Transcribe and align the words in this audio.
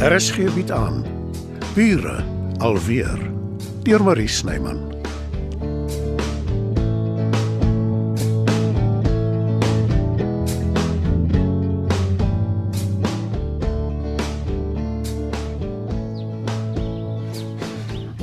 RSG 0.00 0.48
bied 0.54 0.70
aan 0.72 1.02
Bure 1.74 2.24
alweer 2.58 3.18
deur 3.84 4.02
Marie 4.02 4.28
Snyman. 4.28 4.78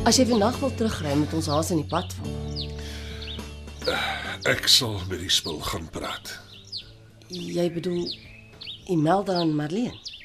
As 0.02 0.18
jy 0.18 0.26
vandag 0.26 0.58
wil 0.58 0.74
terugry 0.74 1.14
met 1.14 1.38
ons 1.38 1.46
haas 1.46 1.70
in 1.70 1.84
die 1.84 1.90
pad 1.94 2.10
val. 2.18 3.96
Ek 4.50 4.66
sal 4.66 4.98
met 5.14 5.22
die 5.22 5.30
spul 5.30 5.62
gaan 5.62 5.86
praat. 5.94 6.40
Jy 7.30 7.70
bedoel 7.78 8.08
Imelda 8.90 9.44
en 9.46 9.54
Marlene. 9.54 10.17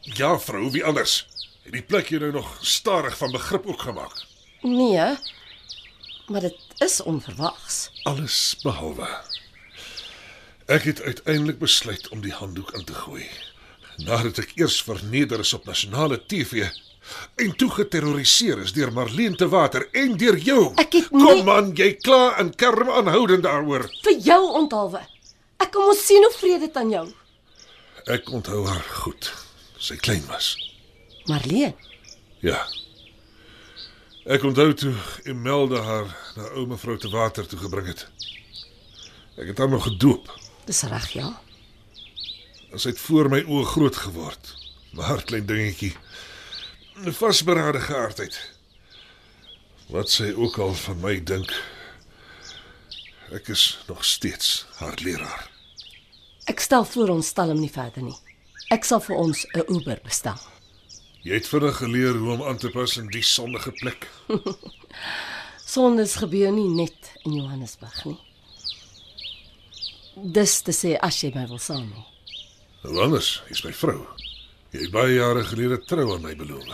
Ja, 0.00 0.38
vrou, 0.38 0.70
wie 0.70 0.84
anders? 0.84 1.26
Het 1.62 1.72
die 1.72 1.82
plek 1.82 2.08
jou 2.08 2.20
nou 2.22 2.32
nog 2.32 2.58
stadig 2.60 3.16
van 3.18 3.30
begrip 3.32 3.66
ook 3.66 3.80
gemaak? 3.82 4.22
Nee. 4.62 5.16
Maar 6.28 6.40
dit 6.40 6.56
is 6.78 7.00
onverwags. 7.02 7.90
Alles 8.02 8.56
behalwe. 8.62 9.08
Ek 10.68 10.82
het 10.84 11.00
uiteindelik 11.02 11.58
besluit 11.58 12.08
om 12.08 12.20
die 12.20 12.32
handdoek 12.32 12.70
in 12.76 12.84
te 12.84 12.94
gooi. 12.94 13.24
Nadat 14.04 14.38
ek 14.38 14.52
eers 14.60 14.82
verneder 14.84 15.40
is 15.40 15.52
op 15.56 15.64
nasionale 15.66 16.20
TV 16.26 16.68
en 17.40 17.54
toe 17.56 17.70
geterroriseer 17.72 18.58
is 18.60 18.72
deur 18.76 18.92
Marlene 18.92 19.36
te 19.40 19.48
Water 19.48 19.86
en 19.96 20.16
deur 20.20 20.36
jou. 20.38 20.72
Ek 20.76 20.92
het 20.92 21.10
nie- 21.10 21.24
Kom 21.24 21.44
man, 21.44 21.70
jy 21.74 21.94
kla 21.96 22.36
en 22.38 22.52
kerm 22.54 22.90
aanhoudend 22.90 23.42
daaroor. 23.42 23.88
Vir 24.04 24.18
jou 24.20 24.42
onthaalwe. 24.60 25.00
Ek 25.58 25.72
kom 25.72 25.88
ons 25.88 26.04
sien 26.06 26.22
hoe 26.22 26.34
vrede 26.36 26.58
dit 26.66 26.76
aan 26.76 26.90
jou. 26.90 27.06
Ek 28.06 28.28
onthou 28.30 28.66
haar 28.66 28.84
goed. 29.00 29.32
Sy 29.78 29.96
klein 29.96 30.26
was. 30.26 30.56
Marlene. 31.26 31.74
Ja. 32.42 32.66
Ek 34.28 34.42
onthou 34.44 34.72
toe 34.74 34.94
Imelda 35.30 35.82
haar 35.86 36.10
na 36.36 36.48
ou 36.58 36.66
mevrou 36.68 36.98
te 36.98 37.08
water 37.12 37.46
toe 37.48 37.58
gebring 37.62 37.86
het. 37.88 38.04
Ek 39.38 39.52
het 39.52 39.58
haar 39.58 39.70
nog 39.70 39.86
gedoop. 39.86 40.28
Dis 40.66 40.82
reg, 40.90 41.08
ja. 41.16 41.30
En 42.72 42.82
Sy 42.82 42.92
het 42.92 43.00
voor 43.00 43.30
my 43.32 43.40
oë 43.46 43.64
groot 43.72 43.96
geword. 43.96 44.54
Maar 44.92 45.22
klein 45.24 45.46
dingetjie. 45.46 45.94
'n 47.06 47.12
Vasberade 47.12 47.80
geaardheid. 47.80 48.36
Wat 49.88 50.10
sy 50.10 50.32
ook 50.36 50.58
al 50.58 50.74
van 50.74 51.00
my 51.00 51.22
dink. 51.24 51.52
Ek 53.32 53.48
is 53.48 53.78
nog 53.86 54.04
steeds 54.04 54.66
haar 54.76 54.98
leraar. 55.04 55.50
Ek 56.44 56.60
stel 56.60 56.84
voor 56.84 57.08
ons 57.08 57.26
stel 57.26 57.48
hom 57.48 57.60
nie 57.60 57.70
verder 57.72 58.02
nie. 58.02 58.16
Ek 58.68 58.84
sal 58.84 59.00
vir 59.00 59.16
ons 59.16 59.46
'n 59.56 59.64
Uber 59.72 60.00
bestel. 60.04 60.36
Jy 61.24 61.34
het 61.34 61.48
vinnig 61.48 61.76
geleer 61.76 62.16
hoe 62.20 62.32
om 62.36 62.42
aan 62.42 62.58
te 62.58 62.68
pas 62.70 62.96
in 62.96 63.08
die 63.08 63.22
sondige 63.22 63.72
plek. 63.72 64.08
Sondes 65.72 66.16
gebeur 66.20 66.52
nie 66.52 66.68
net 66.68 67.12
in 67.24 67.32
Johannesburg 67.40 68.04
nie. 68.04 68.18
Dis 70.16 70.60
te 70.62 70.72
sê 70.72 70.96
as 71.00 71.22
jy 71.22 71.32
my 71.34 71.46
wil 71.48 71.58
saam 71.58 71.88
hê. 71.92 72.04
Nou 72.84 73.02
anders, 73.04 73.42
jy's 73.48 73.64
my 73.64 73.72
vrou. 73.72 74.06
Jy 74.72 74.84
het 74.84 74.92
baie 74.92 75.16
jare 75.16 75.44
gelede 75.48 75.80
trou 75.88 76.12
aan 76.14 76.22
my 76.22 76.34
beloof. 76.36 76.68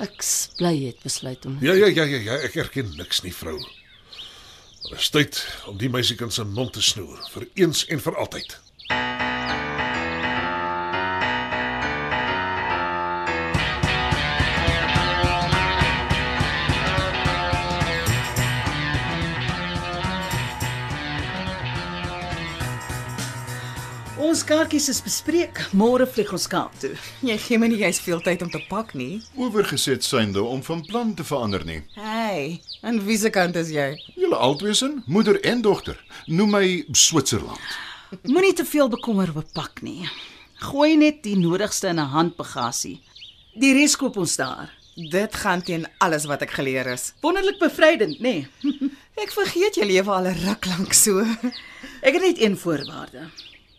Ek 0.00 0.24
bly 0.58 0.72
jy 0.72 0.92
het 0.92 1.02
besluit 1.04 1.46
om 1.46 1.56
Ja 1.64 1.72
ja 1.72 1.86
ja 1.86 2.04
ja 2.04 2.18
ja, 2.18 2.36
ek 2.44 2.56
erken 2.56 2.96
niks 2.96 3.22
nie, 3.22 3.32
vrou. 3.32 3.58
Maar 3.60 4.92
dit 4.92 5.00
is 5.00 5.10
tyd 5.10 5.46
om 5.66 5.76
die 5.76 5.88
meisiekind 5.92 6.32
se 6.32 6.44
mond 6.44 6.72
te 6.72 6.82
snoer 6.82 7.20
vir 7.32 7.48
eens 7.54 7.84
en 7.92 8.00
vir 8.00 8.16
altyd. 8.16 8.60
Ons 24.26 24.40
kaartjies 24.42 24.88
is 24.90 24.98
bespreek. 25.04 25.58
Môre 25.78 26.02
vlieg 26.10 26.32
ons 26.34 26.48
Kaap 26.50 26.72
toe. 26.82 26.96
Jy 27.22 27.36
gee 27.44 27.58
my 27.62 27.68
nie 27.70 27.78
jy's 27.78 28.00
veel 28.02 28.18
tyd 28.24 28.40
om 28.42 28.50
te 28.50 28.58
pak 28.66 28.90
nie. 28.98 29.20
oorgeset 29.38 30.02
synde 30.02 30.42
om 30.42 30.64
van 30.66 30.82
plan 30.88 31.12
te 31.14 31.22
verander 31.22 31.62
nie. 31.68 31.76
Hey, 31.94 32.60
en 32.82 32.98
wie 33.06 33.18
se 33.22 33.30
kant 33.30 33.54
is 33.60 33.70
jy? 33.70 33.86
Julle 34.18 34.40
albeisin, 34.48 34.98
moeder 35.06 35.38
en 35.46 35.62
dogter, 35.62 36.00
noem 36.26 36.56
my 36.56 36.66
Switserland. 36.90 37.78
Moenie 38.26 38.52
te 38.58 38.66
veel 38.66 38.90
bekommer 38.90 39.30
oor 39.36 39.46
pak 39.54 39.84
nie. 39.86 40.10
Gooi 40.72 40.96
net 40.98 41.22
die 41.22 41.38
nodigste 41.38 41.94
in 41.94 42.00
'n 42.00 42.10
handbagasie. 42.16 42.98
Die 43.54 43.74
res 43.78 43.94
koop 43.96 44.16
ons 44.16 44.36
daar. 44.36 44.72
Dit 44.96 45.34
gaan 45.36 45.62
teen 45.62 45.86
alles 45.98 46.26
wat 46.26 46.42
ek 46.42 46.50
geleer 46.50 46.86
is. 46.86 47.12
Wonderlik 47.22 47.60
bevrydend, 47.60 48.18
nê? 48.18 48.46
Nee. 48.62 48.90
Ek 49.16 49.30
vergeet 49.30 49.76
jy 49.76 49.84
lewe 49.84 50.10
al 50.10 50.26
'n 50.26 50.40
ruk 50.46 50.66
lank 50.66 50.92
so. 50.92 51.20
Ek 52.02 52.14
het 52.14 52.22
net 52.22 52.40
een 52.40 52.56
voorwaarde. 52.56 53.30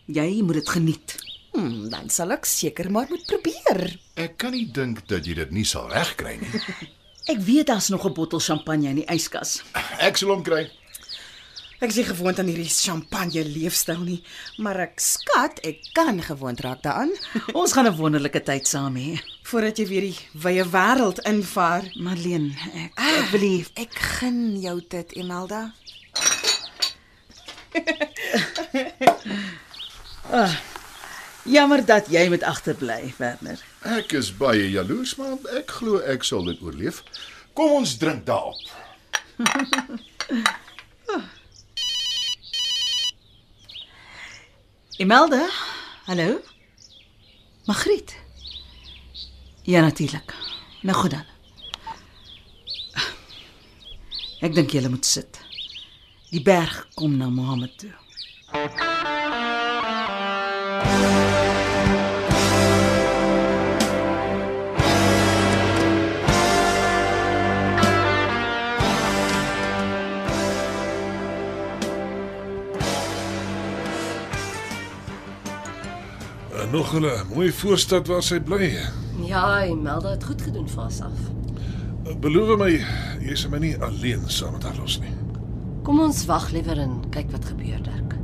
Jy 0.08 0.42
moet 0.42 0.54
dit 0.60 0.68
geniet. 0.68 1.16
Hmm, 1.52 1.88
dan 1.92 2.08
sal 2.12 2.32
ek 2.32 2.46
seker 2.48 2.90
maar 2.90 3.06
moet 3.10 3.24
probeer. 3.28 3.98
Ek 4.16 4.36
kan 4.40 4.52
nie 4.52 4.66
dink 4.72 5.04
dat 5.08 5.26
jy 5.26 5.34
dit 5.34 5.50
nie 5.52 5.64
sal 5.68 5.88
regkry 5.92 6.38
nie. 6.40 6.62
Ek 7.32 7.40
weet 7.44 7.66
daar's 7.68 7.88
nog 7.92 8.06
'n 8.08 8.14
bottel 8.16 8.40
champagne 8.40 8.88
in 8.88 8.96
die 9.02 9.08
yskas. 9.12 9.62
Ek 10.08 10.16
sal 10.16 10.30
hom 10.32 10.42
kry. 10.42 10.70
Ek 11.80 11.90
is 11.92 11.96
nie 12.00 12.04
gewoond 12.08 12.38
aan 12.40 12.48
hierdie 12.50 12.70
champagne 12.72 13.44
leefstyl 13.44 14.00
nie, 14.02 14.22
maar 14.58 14.80
ek 14.82 14.98
skat 14.98 15.60
ek 15.62 15.78
kan 15.94 16.18
gewoond 16.22 16.58
raak 16.60 16.82
daaraan 16.82 17.12
Ons 17.60 17.72
gaan 17.72 17.86
'n 17.86 17.94
wonderlike 17.96 18.40
tyd 18.42 18.66
saam 18.66 18.96
hê. 18.96 19.20
voordat 19.44 19.78
jy 19.78 19.86
weer 19.86 20.00
die 20.08 20.18
wye 20.34 20.64
wêreld 20.64 21.20
invaar. 21.24 21.84
Marlene, 21.96 22.50
ek, 22.74 22.92
ek 22.98 23.30
wil 23.30 23.40
nie 23.40 23.66
Ek 23.76 23.92
gun 23.94 24.60
jou 24.60 24.80
dit, 24.88 25.12
Imelda. 25.12 25.72
Jammer 31.44 31.84
dat 31.84 32.06
jy 32.12 32.28
moet 32.28 32.42
agterbly, 32.42 33.14
Werner. 33.16 33.60
Ek 33.82 34.12
is 34.12 34.36
baie 34.36 34.70
jaloers, 34.70 35.16
maar 35.16 35.38
ek 35.56 35.70
glo 35.80 35.98
ek 36.04 36.22
sal 36.26 36.44
dit 36.44 36.60
oorleef. 36.62 37.02
Kom 37.56 37.70
ons 37.80 37.96
drink 37.98 38.26
daarop. 38.26 38.60
Imelda? 44.98 45.48
Hallo? 46.06 46.40
Magriet? 47.64 48.16
Ja, 49.62 49.80
natuurlik. 49.80 50.34
Nou 50.82 50.96
goed 50.98 51.10
dan. 51.10 51.24
Ek 54.40 54.54
dink 54.54 54.70
julle 54.70 54.88
moet 54.88 55.06
sit. 55.06 55.40
Die 56.30 56.42
berg 56.42 56.86
kom 56.94 57.16
na 57.16 57.28
Mohammed 57.30 57.78
toe. 57.78 57.94
En 58.52 59.47
nog 76.78 77.00
'n 77.00 77.34
mooi 77.34 77.52
voorstad 77.52 78.06
waar 78.06 78.22
sy 78.22 78.40
bly. 78.40 78.78
Ja, 79.24 79.64
Imelda 79.64 80.10
het 80.10 80.24
goed 80.24 80.42
gedoen 80.42 80.68
vir 80.68 80.80
haarself. 80.80 81.18
Beloof 82.20 82.58
my 82.58 82.84
jy 83.20 83.34
sal 83.34 83.50
my 83.50 83.58
nie 83.58 83.76
alleen 83.82 84.20
saam 84.26 84.52
met 84.52 84.62
haar 84.62 84.76
los 84.76 85.00
nie. 85.00 85.12
Kom 85.82 86.00
ons 86.00 86.24
wag 86.26 86.50
liewer 86.50 86.78
en 86.78 87.00
kyk 87.10 87.30
wat 87.30 87.44
gebeur, 87.44 87.82
Dirk. 87.82 88.14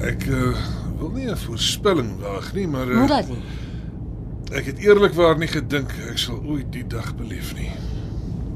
Ek 0.00 0.26
uh, 0.26 0.56
wil 0.98 1.10
nie 1.10 1.26
'n 1.30 1.36
voorspelling 1.36 2.18
waag 2.20 2.52
nie, 2.54 2.66
maar 2.68 2.86
Moet 2.86 3.10
uh, 3.10 3.16
dat 3.16 3.28
nie. 3.28 3.42
ek 4.52 4.64
het 4.66 4.78
eerlikwaar 4.78 5.38
nie 5.38 5.48
gedink 5.48 5.92
ek 6.10 6.18
sal 6.18 6.40
ooit 6.44 6.72
die 6.72 6.86
dag 6.86 7.14
beleef 7.16 7.54
nie. 7.54 7.70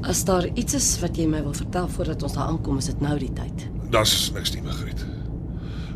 As 0.03 0.23
daar 0.25 0.47
iets 0.53 0.73
is 0.73 0.99
wat 0.99 1.17
jy 1.17 1.27
my 1.27 1.43
wil 1.43 1.53
vertel 1.53 1.87
voordat 1.87 2.23
ons 2.23 2.33
daar 2.33 2.47
aankom, 2.47 2.77
is 2.77 2.85
dit 2.85 3.01
nou 3.01 3.17
die 3.19 3.33
tyd. 3.33 3.67
Das 3.89 4.31
niks 4.33 4.53
nie 4.53 4.61
begryp. 4.61 4.99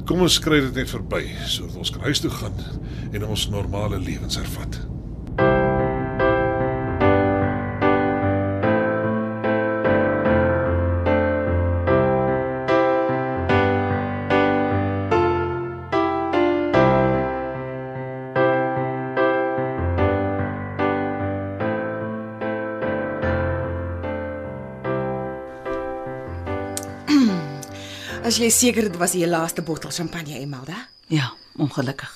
Kom 0.05 0.21
ons 0.21 0.39
kry 0.39 0.59
dit 0.61 0.75
net 0.75 0.89
verby 0.89 1.23
sodat 1.47 1.75
ons 1.75 1.89
kan 1.91 2.01
huis 2.01 2.19
toe 2.19 2.29
gaan 2.29 2.53
en 3.11 3.25
ons 3.25 3.49
normale 3.49 3.99
lewens 3.99 4.35
hervat. 4.37 4.79
As 28.25 28.39
jy 28.41 28.47
seker 28.49 28.87
dit 28.87 28.95
was 28.97 29.11
die 29.13 29.27
laaste 29.29 29.61
bottel 29.61 29.91
champagne, 29.93 30.39
Imelda? 30.41 30.73
Ja, 31.13 31.27
ongelukkig. 31.61 32.09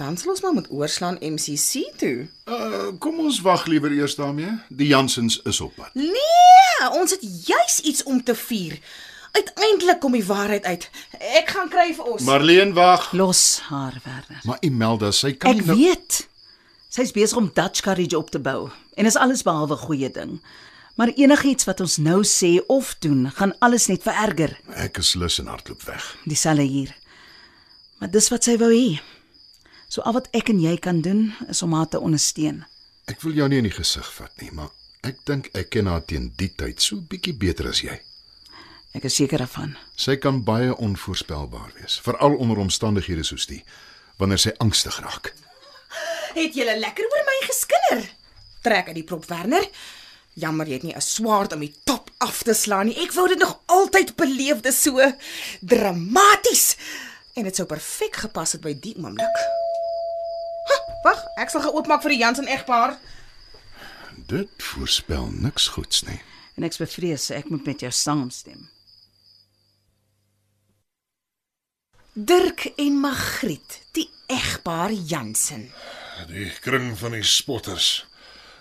Dan 0.00 0.16
sal 0.16 0.30
ons 0.32 0.40
maar 0.40 0.54
moet 0.56 0.70
oorslaan 0.72 1.18
MCC 1.20 1.82
toe. 2.00 2.14
Uh, 2.48 2.86
kom 2.96 3.18
ons 3.20 3.42
wag 3.44 3.66
liewer 3.68 3.92
eers 3.92 4.16
daarmee. 4.16 4.54
Die 4.72 4.88
Jansens 4.88 5.36
is 5.44 5.60
op 5.60 5.74
pad. 5.76 5.92
Nee, 6.00 6.88
ons 6.96 7.12
het 7.12 7.26
juis 7.44 7.76
iets 7.84 8.02
om 8.08 8.22
te 8.24 8.34
vier. 8.34 8.78
Uiteindelik 9.36 10.00
kom 10.00 10.16
die 10.16 10.24
waarheid 10.24 10.64
uit. 10.64 10.88
Ek 11.42 11.52
gaan 11.52 11.68
kry 11.68 11.90
vir 11.92 12.08
ons. 12.08 12.24
Marleen 12.24 12.72
wag. 12.72 13.10
Los 13.12 13.60
haar, 13.68 14.00
Werner. 14.06 14.40
Maar 14.48 14.64
Imelda, 14.64 15.12
sy 15.12 15.34
kan 15.36 15.52
Ek 15.52 15.60
nie 15.60 15.68
nou 15.68 15.76
weet. 15.76 16.22
Sy's 16.88 17.12
besig 17.12 17.36
om 17.36 17.52
Dutch 17.52 17.84
Courage 17.84 18.16
op 18.16 18.32
te 18.32 18.40
bou 18.40 18.70
en 18.96 19.12
is 19.12 19.20
alles 19.20 19.44
behalwe 19.44 19.76
goeie 19.84 20.08
ding. 20.08 20.38
Maar 21.00 21.14
enigiets 21.16 21.64
wat 21.64 21.78
ons 21.80 21.94
nou 21.96 22.18
sê 22.28 22.58
of 22.68 22.90
doen, 23.00 23.30
gaan 23.32 23.54
alles 23.64 23.86
net 23.88 24.02
vererger. 24.04 24.52
Ek 24.76 24.98
is 25.00 25.14
lus 25.16 25.38
en 25.40 25.46
hardloop 25.48 25.80
weg. 25.88 26.04
Dieselfde 26.28 26.66
hier. 26.68 26.90
Maar 27.96 28.10
dis 28.12 28.26
wat 28.28 28.44
sy 28.44 28.58
wou 28.60 28.68
hê. 28.68 28.98
So 29.88 30.04
al 30.04 30.18
wat 30.18 30.26
ek 30.36 30.50
en 30.52 30.58
jy 30.60 30.74
kan 30.76 30.98
doen 31.00 31.30
is 31.48 31.62
om 31.64 31.72
haar 31.72 31.88
te 31.88 32.00
ondersteun. 32.04 32.66
Ek 33.08 33.24
wil 33.24 33.32
jou 33.38 33.46
nie 33.48 33.62
in 33.62 33.68
die 33.70 33.72
gesig 33.72 34.10
vat 34.12 34.44
nie, 34.44 34.50
maar 34.52 34.68
ek 35.08 35.22
dink 35.24 35.48
ek 35.56 35.70
ken 35.72 35.88
haar 35.88 36.04
teen 36.04 36.26
die 36.36 36.50
tyd 36.52 36.84
so 36.84 37.00
bietjie 37.00 37.32
beter 37.32 37.70
as 37.70 37.80
jy. 37.80 37.96
Ek 38.92 39.06
is 39.08 39.16
seker 39.16 39.40
daarvan. 39.40 39.72
Sy 39.96 40.18
kan 40.20 40.42
baie 40.44 40.74
onvoorspelbaar 40.76 41.78
wees, 41.78 41.96
veral 42.04 42.36
onder 42.36 42.60
omstandighede 42.60 43.24
soos 43.24 43.48
die 43.48 43.62
wanneer 44.20 44.42
sy 44.44 44.52
angstig 44.60 45.00
raak. 45.00 45.32
Het 46.36 46.60
julle 46.60 46.76
lekker 46.76 47.08
oor 47.08 47.24
my 47.30 47.38
geskinder? 47.46 48.04
Trek 48.60 48.92
uit 48.92 49.00
die 49.00 49.06
prop 49.08 49.24
Werner. 49.32 49.64
Jammer 50.38 50.66
jy 50.66 50.72
het 50.72 50.82
nie 50.82 50.94
'n 50.94 51.00
swaard 51.00 51.52
om 51.52 51.60
die 51.60 51.74
top 51.84 52.10
af 52.18 52.42
te 52.42 52.54
slaan 52.54 52.86
nie. 52.86 52.96
Ek 53.02 53.12
wou 53.12 53.28
dit 53.28 53.38
nog 53.38 53.60
altyd 53.66 54.16
beleef, 54.16 54.60
dis 54.60 54.82
so 54.82 55.12
dramaties. 55.60 56.76
En 57.34 57.44
dit 57.44 57.56
sou 57.56 57.66
perfek 57.66 58.16
gepas 58.16 58.52
het 58.52 58.60
by 58.60 58.74
die 58.74 58.94
oomblik. 58.96 59.38
Wag, 61.02 61.24
ek 61.36 61.50
sal 61.50 61.64
geoopmaak 61.64 62.02
vir 62.02 62.10
die 62.10 62.20
Jansen 62.20 62.46
egpaar. 62.46 62.98
Dit 64.28 64.50
voorspel 64.62 65.30
niks 65.32 65.68
goeds 65.68 66.02
nie. 66.02 66.20
En 66.56 66.66
ek's 66.66 66.76
bevrees 66.76 67.30
ek 67.30 67.48
moet 67.48 67.64
met 67.64 67.80
jou 67.80 67.90
saamstem. 67.92 68.68
Dirk 72.12 72.66
en 72.76 72.98
Magriet, 73.00 73.80
die 73.96 74.10
egpaar 74.26 74.92
Jansen. 74.92 75.70
Die 76.28 76.50
kring 76.60 76.92
van 76.98 77.14
die 77.16 77.24
spotters. 77.24 78.09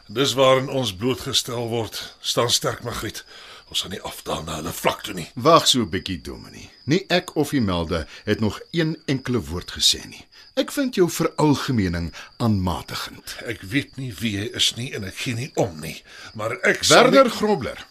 Dis 0.10 0.34
waarin 0.34 0.70
ons 0.74 0.96
blootgestel 0.96 1.68
word. 1.70 2.16
Staan 2.20 2.50
sterk, 2.50 2.82
Magriet. 2.84 3.22
Ons 3.70 3.84
gaan 3.86 3.92
nie 3.94 4.02
afdaal 4.02 4.42
na 4.44 4.56
hulle 4.58 4.72
vlak 4.74 5.04
toe 5.06 5.14
nie. 5.14 5.28
Wag 5.38 5.68
so 5.70 5.84
'n 5.86 5.90
bietjie, 5.90 6.22
Dominee. 6.22 6.70
Nie 6.84 7.06
ek 7.08 7.36
of 7.36 7.52
Imelda 7.52 8.08
het 8.26 8.40
nog 8.40 8.60
een 8.72 8.98
enkele 9.06 9.40
woord 9.40 9.72
gesê 9.72 10.02
nie. 10.08 10.26
Ek 10.56 10.72
vind 10.72 10.96
jou 10.96 11.10
veralgemening 11.10 12.14
aanmatigend. 12.38 13.36
Ek 13.46 13.62
weet 13.62 13.98
nie 13.98 14.14
wie 14.14 14.32
jy 14.38 14.50
is 14.54 14.76
nie 14.76 14.94
en 14.96 15.04
ek 15.04 15.16
gee 15.16 15.34
nie 15.34 15.52
om 15.56 15.80
nie, 15.80 16.04
maar 16.34 16.58
ek 16.62 16.84
Werner 16.86 17.24
nie... 17.24 17.32
Grobler. 17.32 17.86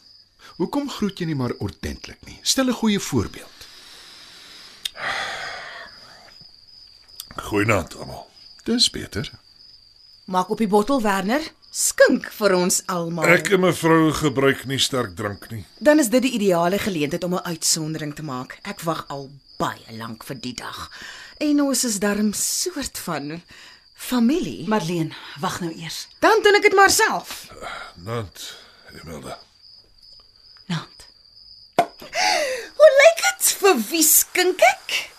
Hoekom 0.57 0.91
groet 0.91 1.19
jy 1.19 1.27
nie 1.27 1.39
maar 1.39 1.55
ordentlik 1.59 2.19
nie? 2.27 2.39
Stel 2.43 2.67
'n 2.67 2.73
goeie 2.73 3.01
voorbeeld. 3.01 3.59
Goeienaand 7.37 7.97
almal. 7.97 8.27
Dis 8.65 8.91
beter. 8.91 9.31
Maak 10.25 10.51
op 10.51 10.59
die 10.59 10.69
bottel 10.69 11.03
Werner. 11.03 11.41
Skink 11.79 12.25
vir 12.35 12.55
ons 12.59 12.81
almal. 12.91 13.29
Ek 13.31 13.53
en 13.55 13.61
mevrou 13.63 14.09
gebruik 14.19 14.65
nie 14.67 14.81
sterk 14.83 15.13
drank 15.19 15.45
nie. 15.53 15.61
Dan 15.79 16.03
is 16.03 16.09
dit 16.11 16.25
die 16.25 16.33
ideale 16.35 16.79
geleentheid 16.83 17.23
om 17.25 17.35
'n 17.39 17.47
uitsondering 17.55 18.15
te 18.15 18.23
maak. 18.23 18.59
Ek 18.67 18.81
wag 18.81 19.05
al 19.09 19.31
baie 19.59 19.97
lank 19.97 20.25
vir 20.25 20.37
die 20.41 20.55
dag. 20.55 20.91
En 21.39 21.61
ons 21.63 21.85
is 21.85 21.99
darm 21.99 22.33
soort 22.33 22.99
van 22.99 23.43
familie. 23.95 24.67
Maar 24.69 24.81
Marleen, 24.81 25.15
wag 25.41 25.61
nou 25.61 25.73
eers. 25.73 26.09
dan 26.19 26.43
doen 26.43 26.55
ek 26.55 26.63
dit 26.63 26.75
maar 26.75 26.91
self. 26.91 27.47
Nant, 27.95 28.57
Imelda. 29.03 29.39
Nant. 30.67 31.07
Hoe 32.77 32.91
lyk 33.03 33.19
dit 33.23 33.53
vir 33.61 33.77
wie 33.91 34.03
skink 34.03 34.61
ek? 34.61 35.11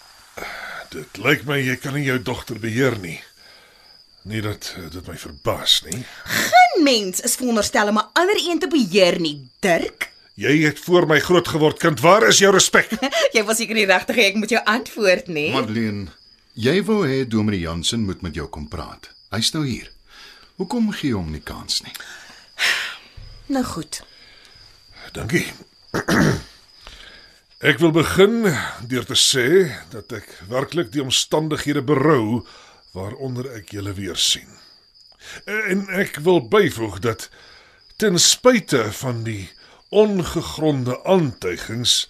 Dit 0.90 1.18
lyk 1.18 1.46
my 1.46 1.58
jy 1.60 1.76
kan 1.76 1.94
nie 1.94 2.06
jou 2.06 2.20
dogter 2.22 2.60
beheer 2.60 2.98
nie. 3.00 3.24
Nie 4.22 4.42
dat 4.42 4.74
eh, 4.78 4.90
dit 4.92 5.08
my 5.08 5.18
verbaas 5.18 5.82
nie. 5.88 6.06
Geen 6.24 6.84
mens 6.84 7.20
is 7.20 7.36
veronderstel 7.36 7.88
om 7.88 7.98
'n 7.98 8.10
ander 8.14 8.36
een 8.50 8.60
te 8.60 8.68
beheer 8.68 9.20
nie, 9.20 9.50
Dirk. 9.60 10.12
Jy 10.34 10.62
het 10.64 10.80
voor 10.80 11.08
my 11.08 11.20
groot 11.20 11.48
geword, 11.48 11.78
kind. 11.78 12.00
Waar 12.00 12.28
is 12.28 12.38
jou 12.38 12.54
respek? 12.54 12.90
Jy 13.36 13.44
was 13.44 13.58
seker 13.58 13.76
nie 13.76 13.86
regtig 13.86 14.18
ek 14.18 14.36
moet 14.36 14.50
jou 14.50 14.62
antwoord 14.64 15.28
nie. 15.28 15.52
Madeleine, 15.52 16.08
jy 16.54 16.84
wou 16.84 17.08
hê 17.08 17.28
Dominee 17.28 17.60
Jansen 17.60 18.06
moet 18.06 18.22
met 18.22 18.36
jou 18.36 18.48
kom 18.48 18.68
praat. 18.68 19.10
Hy's 19.30 19.52
nou 19.52 19.66
hier. 19.68 19.92
Hoekom 20.56 20.92
gee 20.92 21.14
hom 21.14 21.32
nie 21.32 21.44
kans 21.44 21.82
nie? 21.82 21.94
Nou 23.50 23.64
goed. 23.66 24.04
Dankie. 25.12 25.46
Ek 27.70 27.80
wil 27.84 27.92
begin 27.92 28.46
deur 28.88 29.04
te 29.04 29.18
sê 29.20 29.48
dat 29.92 30.14
ek 30.16 30.30
werklik 30.48 30.94
die 30.94 31.02
omstandighede 31.04 31.82
berou 31.84 32.46
waaronder 32.94 33.50
ek 33.60 33.74
julle 33.76 33.94
weer 33.94 34.18
sien. 34.18 34.50
En 35.46 35.88
ek 35.94 36.22
wil 36.26 36.42
byvoeg 36.48 37.00
dat 37.04 37.30
ten 38.00 38.20
spyte 38.20 38.92
van 39.02 39.24
die 39.24 39.50
ongegronde 39.90 40.96
aantuigings 41.04 42.08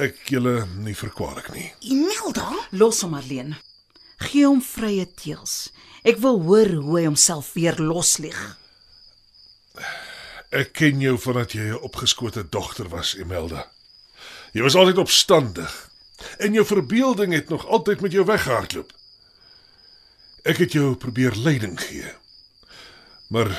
ek 0.00 0.28
julle 0.30 0.66
nie 0.84 0.96
verkwalik 0.96 1.48
nie. 1.54 1.70
Imelda? 1.80 2.50
Los 2.70 3.02
hom 3.04 3.16
Marleen. 3.16 3.56
Gee 4.16 4.46
hom 4.46 4.62
vrye 4.64 5.06
teels. 5.16 5.70
Ek 6.06 6.20
wil 6.22 6.40
hoor 6.46 6.70
hoe 6.78 6.98
hy 6.98 7.04
homself 7.08 7.52
weer 7.56 7.76
loslig. 7.80 8.36
Ek 10.54 10.72
ken 10.78 11.02
jou 11.02 11.16
vandat 11.20 11.52
jy 11.52 11.72
'n 11.72 11.82
opgeskote 11.84 12.48
dogter 12.48 12.88
was, 12.88 13.14
Imelda. 13.14 13.70
Jy 14.52 14.62
was 14.62 14.74
altyd 14.74 14.98
opstandig 14.98 15.90
en 16.38 16.52
jou 16.52 16.64
verbeelding 16.64 17.32
het 17.32 17.48
nog 17.48 17.66
altyd 17.66 18.00
met 18.00 18.12
jou 18.12 18.24
weggehardloop. 18.24 18.92
Ek 20.46 20.60
het 20.62 20.76
jou 20.76 20.94
probeer 20.94 21.34
leiding 21.42 21.74
gee. 21.80 22.06
Maar 23.34 23.50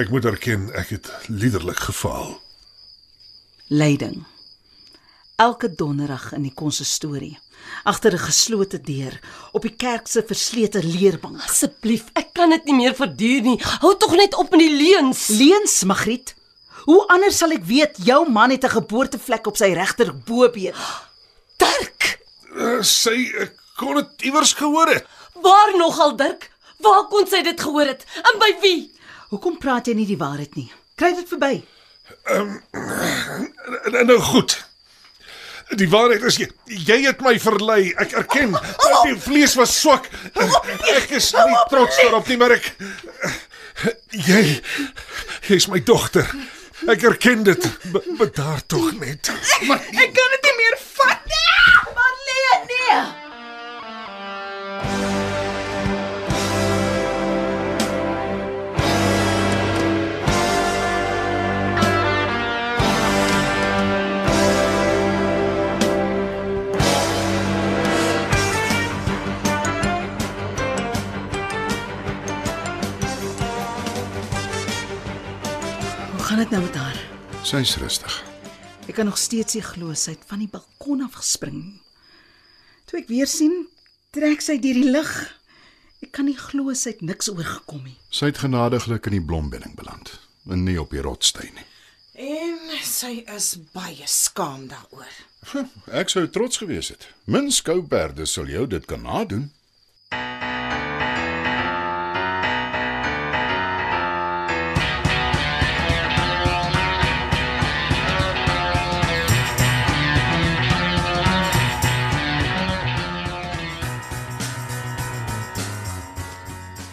ek 0.00 0.08
moet 0.08 0.24
erken 0.24 0.70
ek 0.78 0.94
het 0.96 1.10
liderlik 1.28 1.82
gefaal. 1.90 2.38
Leiding. 3.68 4.22
Elke 5.40 5.68
donderdag 5.74 6.30
in 6.36 6.44
die 6.44 6.54
konsistorie, 6.54 7.38
agter 7.84 8.12
'n 8.12 8.24
geslote 8.28 8.80
deur, 8.80 9.20
op 9.52 9.62
die 9.62 9.76
kerk 9.76 10.06
se 10.08 10.22
verslete 10.26 10.82
leerbank. 10.84 11.40
Asseblief, 11.42 12.04
ek 12.14 12.32
kan 12.32 12.50
dit 12.50 12.64
nie 12.64 12.74
meer 12.74 12.94
verduur 12.94 13.42
nie. 13.42 13.60
Hou 13.80 13.96
tog 13.96 14.16
net 14.16 14.34
op 14.34 14.50
met 14.50 14.60
die 14.60 14.76
leuns. 14.76 15.28
Leens, 15.28 15.84
Magriet. 15.84 16.34
Hoe 16.84 17.06
anders 17.08 17.36
sal 17.36 17.50
ek 17.50 17.64
weet 17.64 17.96
jou 18.04 18.30
man 18.30 18.50
het 18.50 18.64
'n 18.64 18.68
geboortevlek 18.68 19.46
op 19.46 19.56
sy 19.56 19.72
regter 19.72 20.14
bobeen? 20.16 20.74
Dirk, 21.56 22.18
Uh, 22.56 22.82
sy 22.82 23.30
ek 23.38 23.54
kon 23.76 23.94
dit 23.94 24.22
iewers 24.22 24.52
gehoor 24.58 24.88
het. 24.88 25.06
Waar 25.32 25.76
nogal 25.76 26.16
Dirk? 26.16 26.50
Waar 26.80 27.04
kon 27.12 27.26
sy 27.28 27.42
dit 27.42 27.60
gehoor 27.60 27.86
het? 27.86 28.04
En 28.22 28.38
by 28.40 28.54
wie? 28.62 28.90
Hoekom 29.30 29.58
praat 29.58 29.86
jy 29.86 29.94
nie 29.94 30.08
die 30.08 30.18
waarheid 30.18 30.56
nie? 30.58 30.70
Kry 30.98 31.12
dit 31.14 31.28
verby. 31.28 31.60
En, 32.24 32.56
en 33.92 34.06
nou 34.06 34.18
goed. 34.32 34.56
Die 35.78 35.88
waarheid 35.90 36.24
is 36.26 36.40
jy, 36.40 36.48
jy 36.66 36.96
het 37.04 37.20
my 37.22 37.36
verlei. 37.38 37.92
Ek 38.02 38.16
erken. 38.24 38.56
Die 39.06 39.14
vlees 39.22 39.54
was 39.58 39.76
swak. 39.80 40.08
Ek 40.34 41.12
is 41.14 41.30
nie 41.36 41.60
trots 41.70 42.00
daarop 42.00 42.26
nie, 42.30 42.38
maar 42.40 42.56
ek 42.56 42.72
jy 44.10 44.42
jy's 45.46 45.68
my 45.70 45.78
dogter. 45.86 46.26
Ek 46.90 47.04
erken 47.06 47.44
dit. 47.46 47.68
Be, 47.92 48.02
bedaar 48.18 48.64
tog 48.66 48.90
net. 48.98 49.30
Ek 49.30 50.19
gaan 76.40 76.48
dit 76.48 76.58
nou 76.58 76.70
met 76.72 76.76
haar? 76.80 76.98
Sy's 77.44 77.76
rustig. 77.76 78.14
Ek 78.88 78.94
kan 78.96 79.04
nog 79.04 79.18
steeds 79.20 79.58
nie 79.58 79.64
glo 79.64 79.92
sy 79.92 80.14
het 80.14 80.22
van 80.30 80.40
die 80.40 80.48
balkon 80.48 81.02
af 81.04 81.18
gespring. 81.20 81.82
Toe 82.88 83.02
ek 83.02 83.10
weer 83.12 83.28
sien, 83.28 83.66
trek 84.16 84.40
sy 84.40 84.56
deur 84.56 84.78
die 84.78 84.92
lug. 84.94 85.10
Ek 86.00 86.14
kan 86.16 86.24
nie 86.30 86.38
glo 86.38 86.72
sy 86.72 86.94
het 86.94 87.02
niks 87.04 87.28
oorgekom 87.28 87.82
nie. 87.84 87.98
Sy 88.08 88.30
het 88.30 88.40
genadiglik 88.40 89.10
in 89.10 89.18
die 89.18 89.26
blombedding 89.26 89.76
beland 89.76 90.14
en 90.48 90.64
nie 90.64 90.78
op 90.80 90.94
die 90.96 91.04
rotsteen 91.04 91.52
nie. 91.58 91.66
En 92.16 92.72
sy 92.88 93.18
is 93.36 93.52
baie 93.76 94.08
skaam 94.08 94.64
daaroor. 94.72 95.12
Ek 95.92 96.08
sou 96.08 96.24
trots 96.32 96.62
gewees 96.64 96.88
het. 96.94 97.04
Min 97.28 97.52
skouperde 97.52 98.24
sal 98.24 98.48
jou 98.48 98.64
dit 98.64 98.88
kan 98.88 99.04
nadoen. 99.04 99.50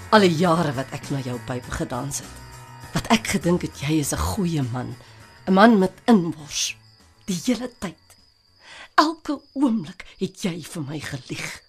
Al 0.08 0.24
die 0.24 0.38
jare 0.40 0.72
wat 0.72 0.94
ek 0.96 1.10
na 1.12 1.20
jou 1.20 1.36
pype 1.50 1.72
gedans 1.76 2.22
het. 2.24 2.36
Wat 2.94 3.10
ek 3.12 3.34
gedink 3.34 3.66
het 3.68 3.82
jy 3.84 4.00
is 4.00 4.14
'n 4.16 4.24
goeie 4.36 4.64
man, 4.64 4.96
'n 5.48 5.54
man 5.54 5.80
met 5.80 5.92
inwors. 6.06 6.76
Die 7.26 7.42
hele 7.46 7.70
tyd. 7.80 8.00
Elke 8.96 9.42
oomblik 9.54 10.06
het 10.18 10.42
jy 10.42 10.64
vir 10.64 10.84
my 10.84 11.00
gelieg. 11.00 11.62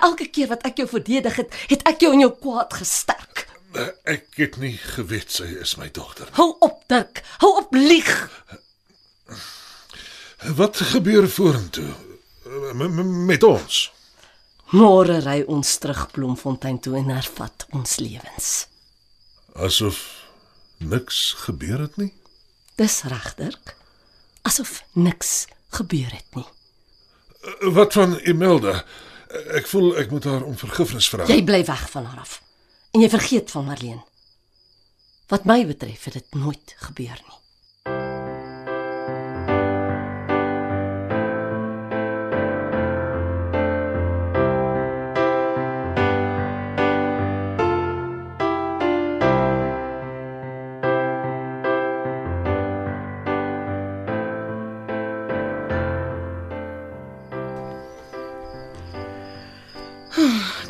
Elke 0.00 0.26
keer 0.26 0.48
wat 0.48 0.62
ek 0.62 0.76
jou 0.76 0.88
verdedig 0.88 1.36
het, 1.36 1.54
het 1.68 1.82
ek 1.86 2.00
jou 2.00 2.12
in 2.12 2.20
jou 2.20 2.32
kwaad 2.40 2.74
gesterk. 2.74 3.46
Ek 4.04 4.26
het 4.34 4.56
nie 4.56 4.76
geweet 4.76 5.30
sy 5.30 5.44
is 5.44 5.76
my 5.76 5.88
dogter. 5.90 6.28
Hou 6.32 6.56
op, 6.60 6.82
Dirk. 6.88 7.22
Hou 7.38 7.56
op 7.56 7.72
lieg. 7.72 8.30
Wat 10.56 10.76
gebeur 10.76 11.28
vorentoe 11.28 11.94
-m 12.44 13.24
met 13.26 13.42
ons? 13.42 13.97
Môre 14.68 15.22
ry 15.24 15.42
ons 15.48 15.68
terug 15.80 16.10
Bloemfontein 16.12 16.76
toe 16.84 16.98
en 16.98 17.08
hervat 17.08 17.64
ons 17.72 17.94
lewens. 18.02 18.48
Asof 19.56 20.02
niks 20.84 21.32
gebeur 21.46 21.86
het 21.86 21.96
nie. 21.96 22.12
Dis 22.76 23.00
reg, 23.08 23.30
Dirk. 23.38 23.72
Asof 24.44 24.82
niks 24.92 25.46
gebeur 25.72 26.12
het 26.12 26.36
nie. 26.36 26.44
Wat 27.72 27.96
van 27.96 28.18
Imelda? 28.28 28.82
Ek 29.56 29.66
voel 29.72 29.96
ek 30.00 30.12
moet 30.12 30.28
haar 30.28 30.44
om 30.44 30.56
vergifnis 30.56 31.08
vra. 31.08 31.24
Jy 31.28 31.40
bly 31.48 31.62
weg 31.64 31.88
van 31.90 32.04
haar 32.10 32.20
af. 32.26 32.38
En 32.92 33.00
jy 33.00 33.08
vergeet 33.12 33.50
van 33.50 33.68
Marlene. 33.68 34.04
Wat 35.32 35.48
my 35.48 35.62
betref, 35.68 36.04
het 36.08 36.20
dit 36.20 36.38
nooit 36.40 36.76
gebeur 36.84 37.16
nie. 37.24 37.37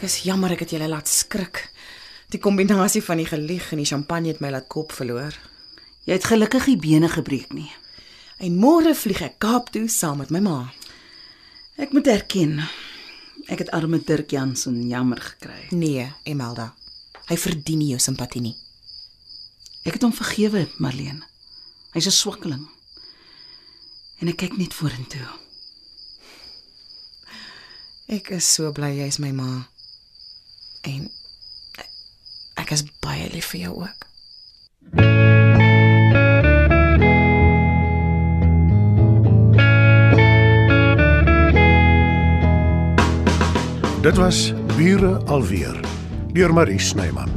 Is 0.09 0.23
jammer 0.25 0.55
ek 0.55 0.65
het 0.65 0.73
julle 0.73 0.89
laat 0.89 1.09
skrik. 1.11 1.67
Die 2.33 2.41
kombinasie 2.41 3.03
van 3.05 3.21
die 3.21 3.29
gelieg 3.29 3.71
en 3.73 3.83
die 3.83 3.89
champagne 3.89 4.33
het 4.33 4.41
my 4.41 4.51
laat 4.55 4.69
kop 4.73 4.93
verloor. 4.97 5.37
Jy 6.09 6.17
het 6.17 6.29
gelukkig 6.31 6.69
nie 6.71 6.81
bene 6.81 7.11
gebreek 7.13 7.53
nie. 7.57 7.69
En 8.41 8.57
môre 8.57 8.95
vlieg 8.97 9.21
ek 9.25 9.41
Kaap 9.43 9.73
toe 9.75 9.89
saam 9.93 10.23
met 10.23 10.33
my 10.33 10.41
ma. 10.45 10.59
Ek 11.79 11.93
moet 11.95 12.09
erken, 12.11 12.59
ek 13.53 13.65
het 13.65 13.73
arme 13.77 14.01
Dirk 14.01 14.33
Jansen 14.33 14.81
jammer 14.89 15.21
gekry. 15.21 15.69
Nee, 15.77 16.09
Emelda. 16.25 16.73
Hy 17.29 17.37
verdien 17.37 17.83
nie 17.83 17.93
jou 17.93 18.01
simpatie 18.01 18.43
nie. 18.43 18.57
Ek 19.85 19.99
het 19.99 20.05
hom 20.07 20.15
vergewe, 20.17 20.67
Marlene. 20.79 21.27
Hy's 21.93 22.09
'n 22.09 22.17
swakkeling. 22.17 22.69
En 24.21 24.29
ek 24.29 24.37
kyk 24.37 24.57
net 24.59 24.75
vorentoe. 24.75 25.29
Ek 28.09 28.31
is 28.31 28.55
so 28.55 28.73
bly 28.73 28.97
jy's 28.97 29.19
my 29.19 29.33
ma. 29.33 29.69
En 30.89 31.09
ek 32.63 32.73
is 32.77 32.85
baie 33.05 33.29
lief 33.33 33.53
vir 33.53 33.67
jou 33.67 33.75
ook. 33.85 34.07
Dit 44.03 44.17
was 44.17 44.53
Bure 44.77 45.19
alweer 45.27 45.77
deur 46.33 46.53
Marie 46.55 46.79
Snyman. 46.81 47.31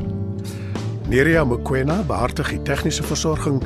Nerea 1.10 1.43
Mkwena 1.43 2.03
behartig 2.08 2.53
die 2.53 2.62
tegniese 2.63 3.03
versorging 3.03 3.60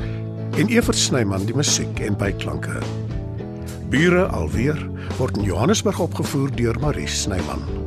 en 0.56 0.72
Evert 0.72 0.98
Snyman 0.98 1.46
die 1.46 1.54
musiek 1.54 2.00
en 2.02 2.16
byklanke. 2.18 2.80
Bure 3.92 4.26
alweer 4.34 4.80
word 5.20 5.36
in 5.38 5.46
Johannesburg 5.46 6.00
opgevoer 6.08 6.50
deur 6.56 6.80
Marie 6.82 7.06
Snyman. 7.06 7.85